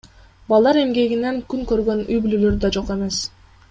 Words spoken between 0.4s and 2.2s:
Балдар эмгегинен күн көргөн